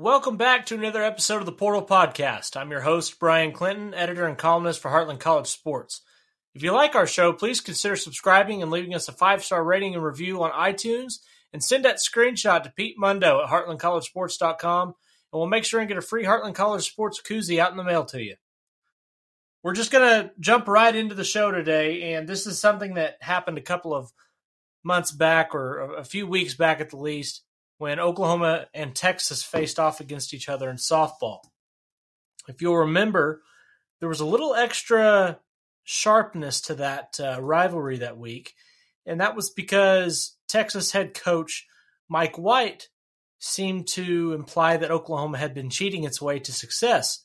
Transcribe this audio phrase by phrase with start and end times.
[0.00, 2.56] Welcome back to another episode of the Portal Podcast.
[2.56, 6.02] I'm your host, Bryan Clinton, editor and columnist for Heartland College Sports.
[6.54, 9.96] If you like our show, please consider subscribing and leaving us a five star rating
[9.96, 11.14] and review on iTunes
[11.52, 14.94] and send that screenshot to Pete Mundo at heartlandcollegesports.com and
[15.32, 18.04] we'll make sure and get a free Heartland College Sports koozie out in the mail
[18.04, 18.36] to you.
[19.64, 23.16] We're just going to jump right into the show today, and this is something that
[23.20, 24.12] happened a couple of
[24.84, 27.42] months back or a few weeks back at the least
[27.78, 31.38] when Oklahoma and Texas faced off against each other in softball.
[32.48, 33.42] If you'll remember,
[34.00, 35.38] there was a little extra
[35.84, 38.54] sharpness to that uh, rivalry that week,
[39.06, 41.66] and that was because Texas head coach
[42.08, 42.88] Mike White
[43.38, 47.24] seemed to imply that Oklahoma had been cheating its way to success.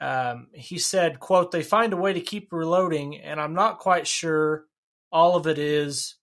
[0.00, 4.06] Um, he said, quote, they find a way to keep reloading, and I'm not quite
[4.06, 4.64] sure
[5.10, 6.16] all of it is,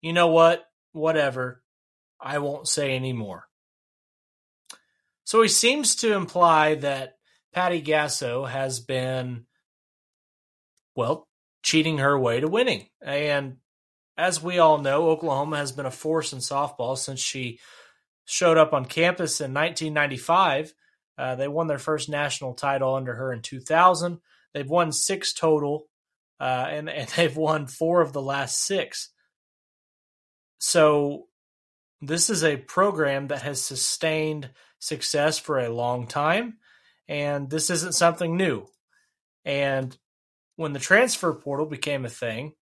[0.00, 1.62] you know what, whatever.
[2.20, 3.44] I won't say any more.
[5.24, 7.18] So he seems to imply that
[7.52, 9.46] Patty Gasso has been,
[10.94, 11.28] well,
[11.62, 12.88] cheating her way to winning.
[13.02, 13.58] And
[14.16, 17.60] as we all know, Oklahoma has been a force in softball since she
[18.24, 20.74] showed up on campus in 1995.
[21.16, 24.18] Uh, they won their first national title under her in 2000.
[24.54, 25.88] They've won six total,
[26.40, 29.10] uh, and, and they've won four of the last six.
[30.58, 31.27] So
[32.00, 36.58] this is a program that has sustained success for a long time,
[37.08, 38.66] and this isn't something new.
[39.44, 39.96] And
[40.56, 42.52] when the transfer portal became a thing,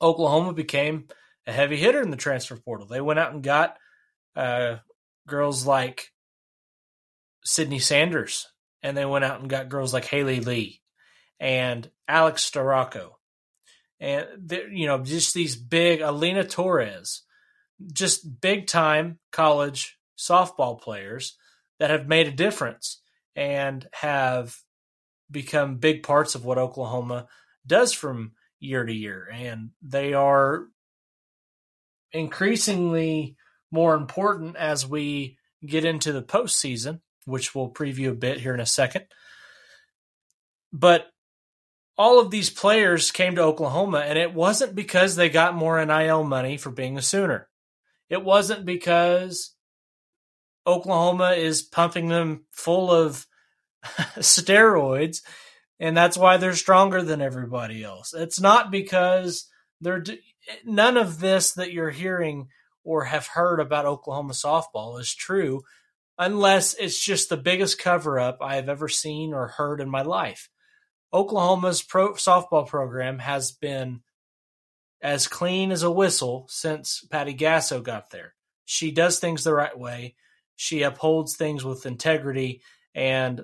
[0.00, 1.08] Oklahoma became
[1.46, 2.86] a heavy hitter in the transfer portal.
[2.86, 3.76] They went out and got
[4.36, 4.76] uh,
[5.26, 6.12] girls like
[7.44, 8.48] Sydney Sanders,
[8.82, 10.80] and they went out and got girls like Haley Lee
[11.40, 13.12] and Alex Storako,
[14.00, 14.26] and
[14.70, 17.22] you know just these big Alynah Torres
[17.92, 21.36] just big time college softball players
[21.78, 23.00] that have made a difference
[23.36, 24.56] and have
[25.30, 27.28] become big parts of what Oklahoma
[27.66, 29.28] does from year to year.
[29.32, 30.66] And they are
[32.12, 33.36] increasingly
[33.70, 38.60] more important as we get into the postseason, which we'll preview a bit here in
[38.60, 39.04] a second.
[40.72, 41.06] But
[41.96, 46.24] all of these players came to Oklahoma, and it wasn't because they got more NIL
[46.24, 47.47] money for being a Sooner.
[48.08, 49.54] It wasn't because
[50.66, 53.26] Oklahoma is pumping them full of
[54.18, 55.20] steroids
[55.80, 58.12] and that's why they're stronger than everybody else.
[58.12, 59.48] It's not because
[59.80, 60.04] they're
[60.64, 62.48] none of this that you're hearing
[62.84, 65.62] or have heard about Oklahoma softball is true
[66.18, 70.02] unless it's just the biggest cover up I have ever seen or heard in my
[70.02, 70.48] life.
[71.12, 74.00] Oklahoma's pro softball program has been
[75.00, 78.34] as clean as a whistle since Patty Gasso got there.
[78.64, 80.16] She does things the right way.
[80.56, 82.62] She upholds things with integrity.
[82.94, 83.42] And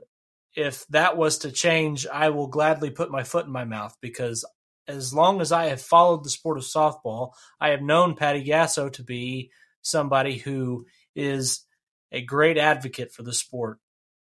[0.56, 4.44] if that was to change, I will gladly put my foot in my mouth because
[4.86, 8.92] as long as I have followed the sport of softball, I have known Patty Gasso
[8.92, 9.50] to be
[9.82, 11.64] somebody who is
[12.12, 13.78] a great advocate for the sport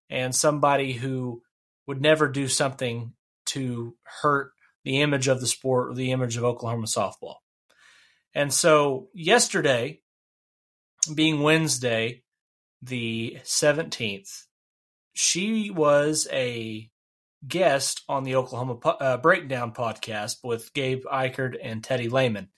[0.09, 1.41] and somebody who
[1.87, 3.13] would never do something
[3.45, 4.51] to hurt
[4.89, 7.35] the image of the sport or the image of Oklahoma softball.
[8.33, 10.01] And so yesterday,
[11.13, 12.23] being Wednesday,
[12.81, 14.45] the 17th,
[15.13, 16.89] she was a
[17.47, 22.49] guest on the Oklahoma uh, Breakdown podcast with Gabe Ikard and Teddy Lehman.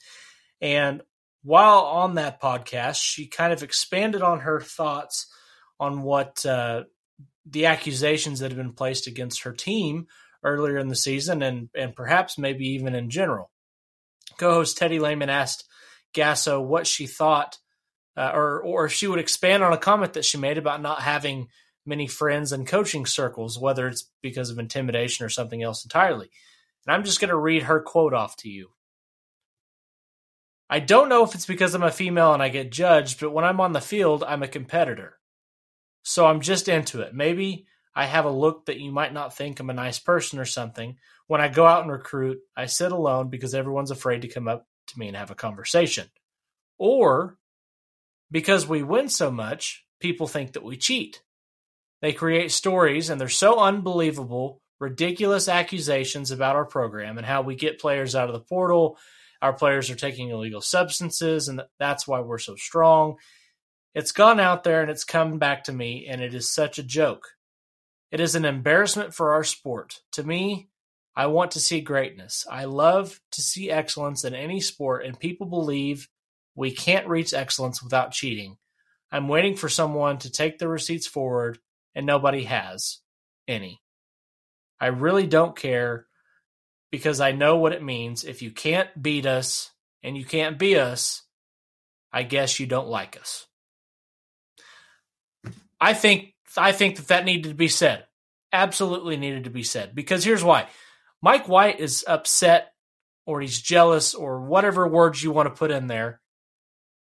[0.61, 1.01] And
[1.43, 5.27] while on that podcast, she kind of expanded on her thoughts
[5.81, 6.83] on what uh,
[7.45, 10.07] the accusations that have been placed against her team
[10.43, 13.51] earlier in the season and, and perhaps maybe even in general.
[14.37, 15.67] Co host Teddy Lehman asked
[16.13, 17.57] Gasso what she thought,
[18.17, 21.01] uh, or, or if she would expand on a comment that she made about not
[21.01, 21.47] having
[21.85, 26.29] many friends in coaching circles, whether it's because of intimidation or something else entirely.
[26.85, 28.69] And I'm just going to read her quote off to you.
[30.69, 33.43] I don't know if it's because I'm a female and I get judged, but when
[33.43, 35.17] I'm on the field, I'm a competitor.
[36.03, 37.13] So I'm just into it.
[37.13, 40.45] Maybe I have a look that you might not think I'm a nice person or
[40.45, 40.97] something.
[41.27, 44.65] When I go out and recruit, I sit alone because everyone's afraid to come up
[44.87, 46.07] to me and have a conversation.
[46.77, 47.37] Or
[48.31, 51.21] because we win so much, people think that we cheat.
[52.01, 57.55] They create stories and they're so unbelievable, ridiculous accusations about our program and how we
[57.55, 58.97] get players out of the portal.
[59.41, 63.15] Our players are taking illegal substances, and that's why we're so strong.
[63.95, 66.83] It's gone out there and it's come back to me, and it is such a
[66.83, 67.27] joke.
[68.11, 70.01] It is an embarrassment for our sport.
[70.13, 70.69] To me,
[71.15, 72.45] I want to see greatness.
[72.49, 76.09] I love to see excellence in any sport, and people believe
[76.55, 78.57] we can't reach excellence without cheating.
[79.11, 81.59] I'm waiting for someone to take the receipts forward,
[81.95, 82.99] and nobody has
[83.47, 83.81] any.
[84.79, 86.07] I really don't care
[86.91, 88.23] because I know what it means.
[88.23, 89.71] If you can't beat us
[90.03, 91.23] and you can't beat us,
[92.11, 93.47] I guess you don't like us.
[95.79, 98.05] I think I think that that needed to be said.
[98.53, 100.67] Absolutely needed to be said because here's why.
[101.21, 102.73] Mike White is upset
[103.25, 106.19] or he's jealous or whatever words you want to put in there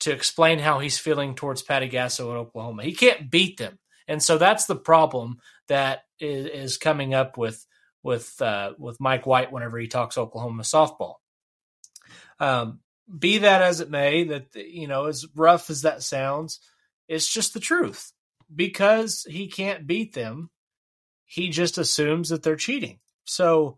[0.02, 2.84] to explain how he's feeling towards Patty Gasso in Oklahoma.
[2.84, 3.80] He can't beat them.
[4.08, 7.66] And so that's the problem that is, is coming up with
[8.04, 11.16] with uh, with Mike White whenever he talks Oklahoma softball.
[12.40, 12.80] Um,
[13.18, 16.60] be that as it may, that you know, as rough as that sounds,
[17.08, 18.12] it's just the truth.
[18.54, 20.50] Because he can't beat them,
[21.26, 23.00] he just assumes that they're cheating.
[23.24, 23.78] So,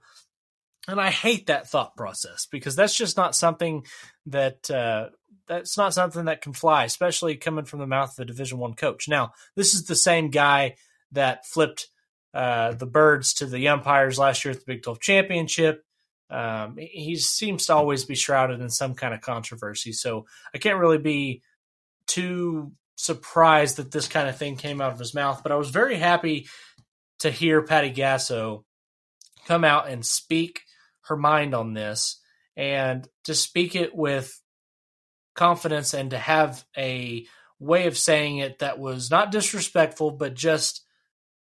[0.88, 3.86] and I hate that thought process because that's just not something
[4.26, 5.10] that uh,
[5.48, 8.74] that's not something that can fly, especially coming from the mouth of a Division One
[8.74, 9.08] coach.
[9.08, 10.76] Now, this is the same guy
[11.14, 11.88] that flipped
[12.34, 15.84] uh, the birds to the umpires last year at the Big 12 championship.
[16.30, 19.94] Um, he seems to always be shrouded in some kind of controversy.
[19.94, 21.42] So I can't really be
[22.06, 25.42] too surprised that this kind of thing came out of his mouth.
[25.44, 26.48] But I was very happy
[27.20, 28.64] to hear Patty Gasso
[29.48, 30.62] come out and speak
[31.04, 32.20] her mind on this
[32.58, 34.42] and to speak it with
[35.36, 37.26] confidence and to have a
[37.60, 40.84] way of saying it that was not disrespectful, but just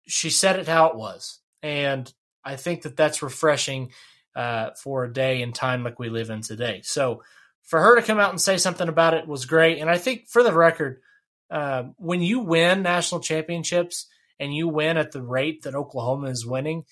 [0.07, 1.39] she said it how it was.
[1.61, 2.11] And
[2.45, 3.91] I think that that's refreshing
[4.35, 6.81] uh, for a day and time like we live in today.
[6.83, 7.23] So
[7.63, 9.79] for her to come out and say something about it was great.
[9.79, 11.01] And I think for the record,
[11.49, 14.07] uh, when you win national championships
[14.39, 16.85] and you win at the rate that Oklahoma is winning,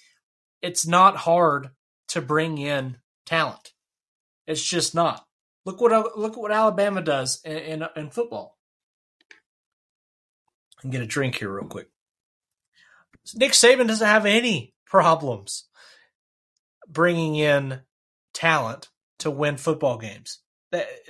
[0.61, 1.69] it's not hard
[2.09, 3.73] to bring in talent.
[4.45, 5.25] It's just not.
[5.65, 8.57] Look what look what Alabama does in, in, in football.
[10.81, 11.89] And get a drink here real quick.
[13.35, 15.65] Nick Saban doesn't have any problems
[16.87, 17.81] bringing in
[18.33, 18.89] talent
[19.19, 20.39] to win football games.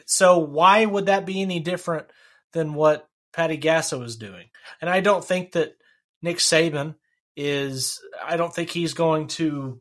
[0.06, 2.08] So why would that be any different
[2.54, 3.07] than what
[3.38, 4.48] Patty Gasso is doing?
[4.82, 5.74] And I don't think that
[6.24, 6.96] Nick Saban
[7.36, 8.02] is.
[8.26, 9.80] I don't think he's going to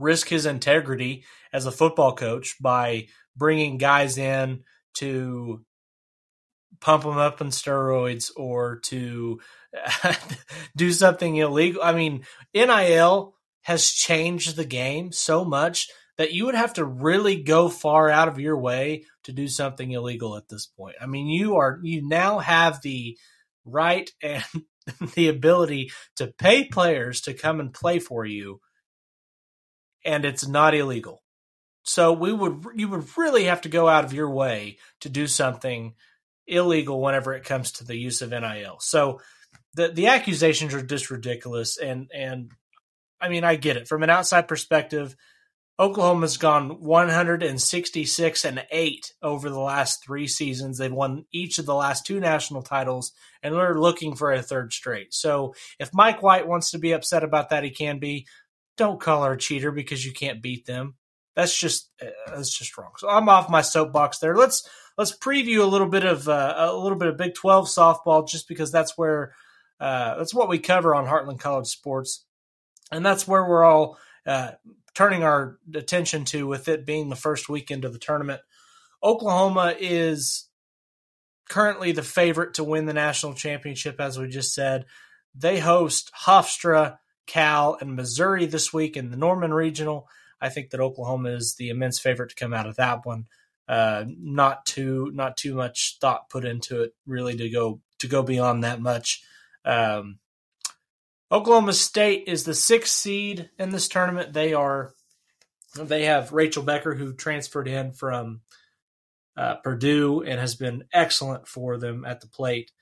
[0.00, 3.06] risk his integrity as a football coach by
[3.36, 4.64] bringing guys in
[4.94, 5.64] to
[6.80, 9.38] pump them up in steroids or to
[10.76, 11.80] do something illegal.
[11.84, 15.88] I mean, NIL has changed the game so much
[16.20, 19.90] that you would have to really go far out of your way to do something
[19.90, 20.96] illegal at this point.
[21.00, 23.16] I mean, you are you now have the
[23.64, 24.44] right and
[25.14, 28.60] the ability to pay players to come and play for you
[30.04, 31.22] and it's not illegal.
[31.84, 35.26] So we would you would really have to go out of your way to do
[35.26, 35.94] something
[36.46, 38.76] illegal whenever it comes to the use of NIL.
[38.80, 39.22] So
[39.72, 42.50] the the accusations are just ridiculous and and
[43.22, 45.16] I mean I get it from an outside perspective.
[45.78, 50.76] Oklahoma's gone 166 and 8 over the last 3 seasons.
[50.76, 53.12] They've won each of the last two national titles
[53.42, 55.14] and they're looking for a third straight.
[55.14, 58.26] So if Mike White wants to be upset about that he can be.
[58.76, 60.94] Don't call her a cheater because you can't beat them.
[61.36, 62.92] That's just uh, that's just wrong.
[62.98, 64.36] So I'm off my soapbox there.
[64.36, 64.68] Let's
[64.98, 68.48] let's preview a little bit of uh, a little bit of Big 12 softball just
[68.48, 69.32] because that's where
[69.78, 72.24] uh, that's what we cover on Heartland College Sports,
[72.90, 74.52] and that's where we're all uh,
[74.94, 78.40] turning our attention to with it being the first weekend of the tournament.
[79.02, 80.48] Oklahoma is
[81.48, 84.86] currently the favorite to win the national championship, as we just said.
[85.34, 90.08] They host Hofstra, Cal, and Missouri this week in the Norman Regional.
[90.40, 93.26] I think that Oklahoma is the immense favorite to come out of that one.
[93.68, 98.22] Uh, not too not too much thought put into it really to go to go
[98.22, 99.22] beyond that much.
[99.64, 100.18] Um,
[101.32, 104.32] Oklahoma State is the sixth seed in this tournament.
[104.32, 104.92] They are
[105.76, 108.40] they have Rachel Becker who transferred in from
[109.36, 112.72] uh, Purdue and has been excellent for them at the plate.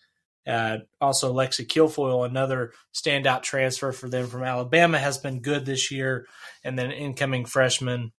[0.46, 5.90] Uh, also, Lexi Kilfoyle, another standout transfer for them from Alabama, has been good this
[5.90, 6.26] year.
[6.64, 8.12] And then incoming freshman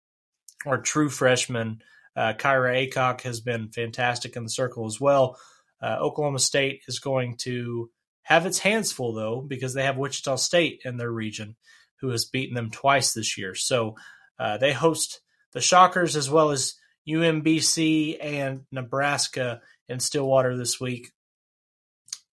[0.67, 1.81] or true freshman,
[2.15, 5.39] uh, Kyra Aycock has been fantastic in the circle as well.
[5.81, 7.91] Uh, Oklahoma State is going to
[8.29, 11.57] have its hands full though because they have Wichita State in their region,
[12.03, 13.55] who has beaten them twice this year.
[13.55, 13.97] So
[14.39, 15.23] uh, they host
[15.55, 16.75] the Shockers as well as
[17.09, 21.11] UMBC and Nebraska in Stillwater this week.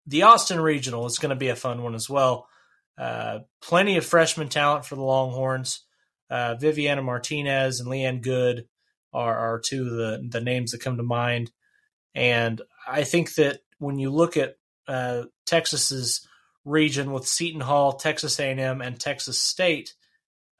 [0.05, 2.49] The Austin Regional is going to be a fun one as well.
[2.97, 5.85] Uh, plenty of freshman talent for the Longhorns.
[6.29, 8.67] Uh, Viviana Martinez and Leighann Goode
[9.13, 11.51] are, are two of the, the names that come to mind.
[12.13, 14.55] And I think that when you look at
[14.87, 16.27] uh, Texas's
[16.63, 19.93] region with Seton Hall, Texas A&M, and Texas State,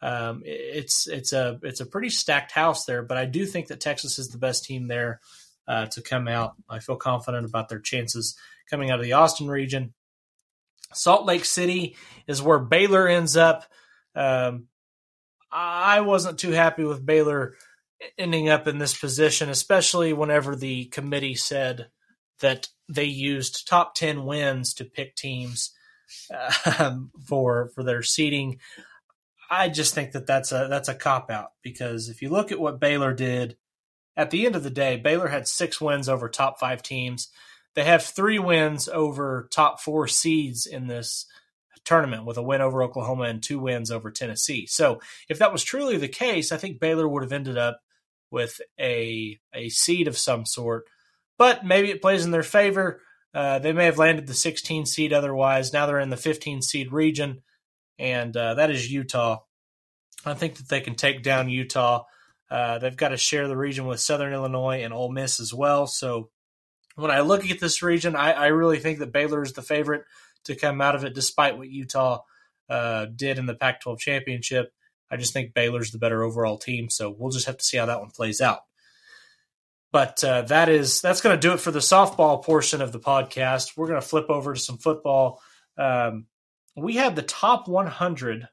[0.02, 3.02] um, it's it's a it's a pretty stacked house there.
[3.02, 5.20] But I do think that Texas is the best team there
[5.68, 6.54] uh, to come out.
[6.70, 8.38] I feel confident about their chances
[8.70, 9.94] coming out of the Austin region.
[10.94, 11.96] Salt Lake City
[12.28, 13.66] is where Baylor ends up.
[14.16, 14.68] Um,
[15.52, 17.56] I wasn't too happy with Baylor
[18.18, 21.88] ending up in this position, especially whenever the committee said
[22.40, 25.72] that they used top 10 wins to pick teams
[26.80, 28.60] um, for for their seeding.
[29.50, 32.60] I just think that that's a that's a cop out because if you look at
[32.60, 33.58] what Baylor did
[34.18, 37.30] at the end of the day, Baylor had six wins over top five teams.
[37.76, 41.26] They have three wins over top four seeds in this
[41.84, 44.66] tournament with a win over Oklahoma and two wins over Tennessee.
[44.66, 47.82] So if that was truly the case, I think Baylor would have ended up
[48.32, 50.86] with a a seed of some sort.
[51.38, 53.02] But maybe it plays in their favor.
[53.34, 55.74] Uh, they may have landed the 16 seed otherwise.
[55.74, 57.42] Now they're in the 15 seed region,
[58.00, 59.40] and uh, that is Utah.
[60.26, 62.04] I think that they can take down Utah.
[62.50, 65.88] Uh, they've got to share the region with Southern Illinois and Ole Miss as well.
[65.88, 66.30] So
[66.96, 70.04] when I look at this region, I, I really think that Baylor is the favorite
[70.46, 72.22] to come out of it, despite what Utah
[72.70, 74.72] uh, did in the Pac 12 championship.
[75.12, 76.90] I just think Baylor's the better overall team.
[76.90, 78.62] So we'll just have to see how that one plays out.
[79.96, 83.00] But uh, that is that's going to do it for the softball portion of the
[83.00, 83.78] podcast.
[83.78, 85.40] We're going to flip over to some football.
[85.78, 86.26] Um,
[86.76, 88.50] we had the top 100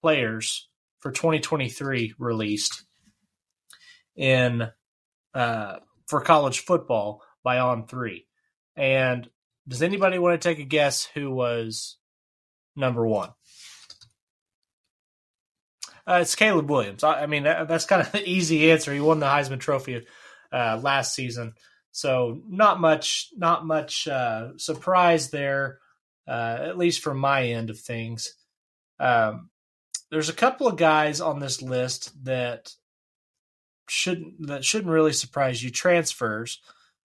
[0.00, 0.68] players
[1.00, 2.84] for 2023 released
[4.14, 4.68] in
[5.34, 8.28] uh, for college football by On Three.
[8.76, 9.28] And
[9.66, 11.96] does anybody want to take a guess who was
[12.76, 13.30] number one?
[16.06, 17.02] Uh, it's Caleb Williams.
[17.02, 18.94] I, I mean, that, that's kind of the easy answer.
[18.94, 20.06] He won the Heisman Trophy
[20.52, 21.54] uh, last season,
[21.92, 25.78] so not much, not much uh, surprise there,
[26.28, 28.34] uh, at least from my end of things.
[28.98, 29.50] Um,
[30.10, 32.72] there's a couple of guys on this list that
[33.88, 35.70] shouldn't that shouldn't really surprise you.
[35.70, 36.60] Transfers.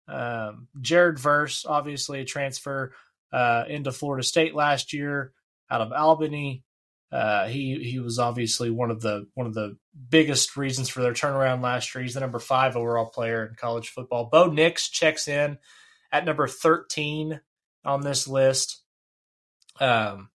[0.08, 2.92] Um, Jared Verse, obviously a transfer
[3.32, 5.32] uh, into Florida State last year
[5.70, 6.64] out of Albany.
[7.12, 9.76] Uh, he he was obviously one of the one of the
[10.08, 12.02] biggest reasons for their turnaround last year.
[12.02, 14.30] He's the number five overall player in college football.
[14.32, 15.58] Bo Nix checks in
[16.10, 17.40] at number thirteen
[17.84, 18.80] on this list.
[19.78, 20.30] Um,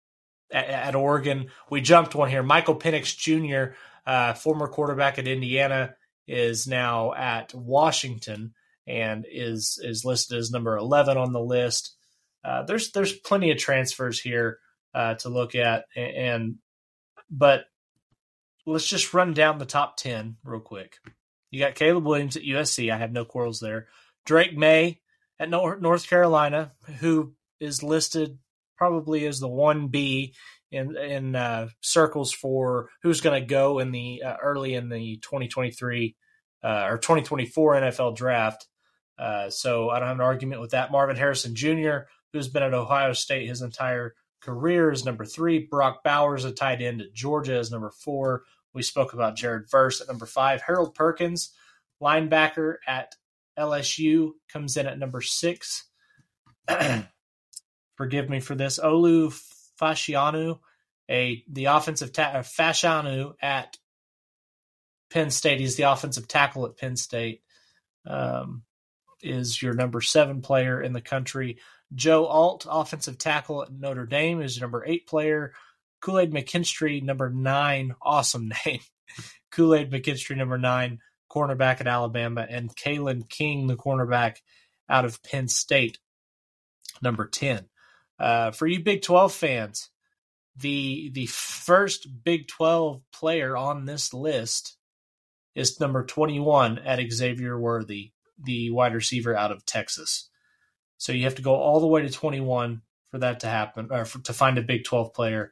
[0.51, 2.43] at, at Oregon, we jumped one here.
[2.43, 3.75] Michael Penix Jr.,
[4.07, 5.95] uh, former quarterback at Indiana,
[6.27, 8.55] is now at Washington
[8.87, 11.95] and is is listed as number 11 on the list.
[12.43, 14.59] Uh, there's there's plenty of transfers here
[14.95, 16.55] uh, to look at, and, and,
[17.33, 17.65] but
[18.67, 20.99] let's just run down the top 10 real quick.
[21.51, 22.93] You got Caleb Williams at USC.
[22.93, 23.89] I have no quarrels there.
[24.25, 25.01] Drake Maye
[25.41, 28.39] at North Carolina, who is listed
[28.77, 30.35] probably as the one B
[30.71, 35.17] in in uh, circles for who's going to go in the uh, early in the
[35.19, 36.17] 2023
[36.65, 38.67] uh, or 2024 NFL draft.
[39.19, 40.91] Uh, so I don't have an argument with that.
[40.91, 45.61] Marvin Harrison Jr., who's been at Ohio State his entire career, is number three.
[45.61, 48.43] Brock Bowers, a tight end at Georgia, is number four.
[48.75, 50.63] We spoke about Jared Verse at number five.
[50.63, 51.53] Harold Perkins,
[52.03, 53.15] linebacker at
[53.59, 55.89] LSU, comes in at number six.
[57.97, 58.79] Forgive me for this.
[58.79, 59.39] Olu
[59.81, 60.59] Fashanu,
[61.11, 63.77] a the offensive ta- uh, Fashanu at
[65.11, 65.61] Penn State.
[65.61, 67.43] He's the offensive tackle at Penn State.
[68.07, 68.63] Um,
[69.23, 71.59] is your number seven player in the country.
[71.95, 75.53] Joe Alt, offensive tackle at Notre Dame, is number eight player.
[76.01, 78.81] Kool Aid McKinstry, number nine, awesome name.
[79.51, 80.99] Kool Aid McKinstry, number nine,
[81.31, 84.37] cornerback at Alabama, and Kalen King, the cornerback
[84.89, 85.99] out of Penn State,
[87.03, 87.67] number 10.
[88.19, 89.91] Uh, for you Big 12 fans,
[90.57, 94.77] the the first Big 12 player on this list
[95.55, 100.29] is number 21 at Xavier Worthy the wide receiver out of Texas.
[101.03, 102.81] So you have to go all the way to 21
[103.11, 105.51] for that to happen, or for, to find a Big 12 player.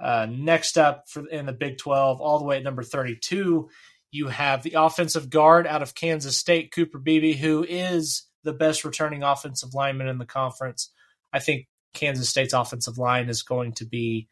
[0.00, 3.68] Uh, next up for in the Big 12, all the way at number 32,
[4.10, 8.86] you have the offensive guard out of Kansas State, Cooper Beebe, who is the best
[8.86, 10.90] returning offensive lineman in the conference.
[11.30, 14.28] I think Kansas State's offensive line is going to be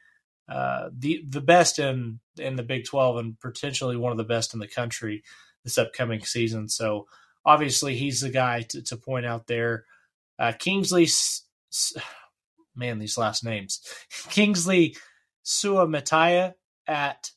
[0.48, 4.54] uh, the the best in in the Big 12 and potentially one of the best
[4.54, 5.24] in the country
[5.62, 6.70] this upcoming season.
[6.70, 7.06] So
[7.44, 9.84] obviously he's the guy to, to point out there.
[10.38, 11.08] Uh, Kingsley,
[12.74, 13.80] man, these last names.
[14.30, 14.96] Kingsley
[15.44, 16.54] Suamataia
[16.86, 17.30] at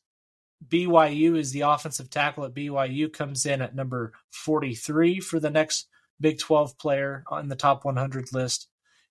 [0.65, 5.87] BYU is the offensive tackle at BYU, comes in at number 43 for the next
[6.19, 8.67] Big 12 player on the top 100 list.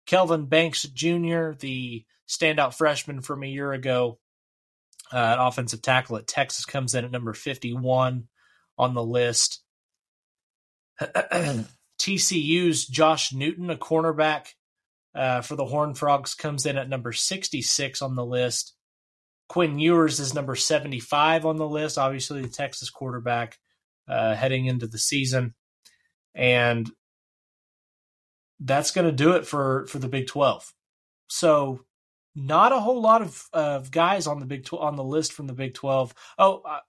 [0.07, 4.19] Kelvin Banks Jr., the standout freshman from a year ago,
[5.13, 8.27] uh, offensive tackle at Texas, comes in at number 51
[8.79, 9.63] on the list.
[11.99, 14.49] TCU's Josh Newton, a cornerback
[15.15, 18.75] uh, for the Horned Frogs, comes in at number 66 on the list.
[19.49, 23.59] Quinn Ewers is number 75 on the list, obviously the Texas quarterback
[24.09, 25.55] uh, heading into the season.
[26.35, 26.91] And
[28.61, 30.73] that's going to do it for, for the Big 12.
[31.29, 31.81] So
[32.35, 35.47] not a whole lot of, of guys on the Big 12, on the list from
[35.47, 36.15] the Big 12.
[36.39, 36.81] Oh, uh,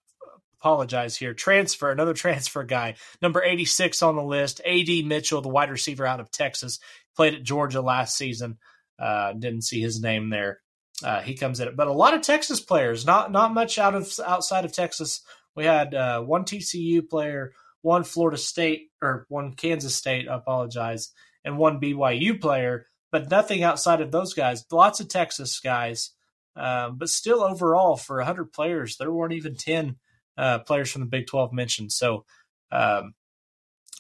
[0.59, 1.33] apologize here.
[1.33, 4.61] Transfer, another transfer guy, number 86 on the list.
[4.65, 6.79] AD Mitchell, the wide receiver out of Texas,
[7.15, 8.57] played at Georgia last season.
[8.99, 10.59] Uh, didn't see his name there.
[11.03, 14.11] Uh, he comes in, but a lot of Texas players, not not much out of
[14.25, 15.21] outside of Texas.
[15.55, 20.27] We had uh, one TCU player, one Florida State or one Kansas State.
[20.27, 21.11] I apologize,
[21.45, 24.65] and one BYU player, but nothing outside of those guys.
[24.71, 26.13] Lots of Texas guys,
[26.55, 29.97] um, but still overall for 100 players, there weren't even 10
[30.37, 31.91] uh, players from the Big 12 mentioned.
[31.91, 32.25] So
[32.71, 33.13] um,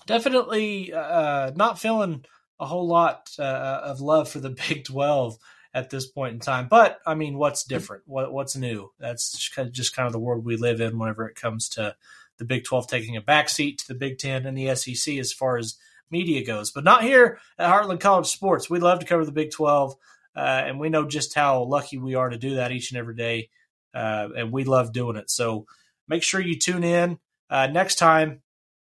[0.05, 2.25] definitely uh, not feeling
[2.59, 5.37] a whole lot uh, of love for the Big 12
[5.73, 6.67] at this point in time.
[6.69, 8.03] But I mean, what's different?
[8.05, 8.91] What, what's new?
[8.99, 11.69] That's just kind, of, just kind of the world we live in whenever it comes
[11.69, 11.95] to
[12.37, 15.57] the Big 12 taking a backseat to the Big 10 and the SEC as far
[15.57, 15.75] as
[16.09, 16.71] media goes.
[16.71, 18.69] But not here at Heartland College Sports.
[18.69, 19.95] We love to cover the Big 12,
[20.35, 23.15] uh, and we know just how lucky we are to do that each and every
[23.15, 23.49] day.
[23.93, 25.29] Uh, and we love doing it.
[25.29, 25.65] So
[26.07, 28.41] make sure you tune in uh, next time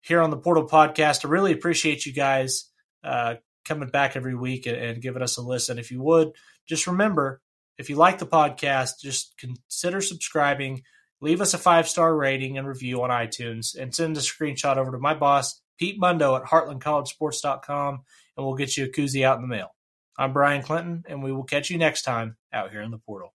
[0.01, 1.25] here on the Portal Podcast.
[1.25, 2.69] I really appreciate you guys
[3.03, 5.79] uh, coming back every week and, and giving us a listen.
[5.79, 6.31] If you would,
[6.67, 7.41] just remember
[7.77, 10.83] if you like the podcast, just consider subscribing,
[11.19, 14.91] leave us a five star rating and review on iTunes, and send a screenshot over
[14.91, 17.99] to my boss, Pete Mundo at heartlandcollegesports.com,
[18.37, 19.69] and we'll get you a koozie out in the mail.
[20.17, 23.33] I'm Bryan Clinton, and we will catch you next time out here in the portal.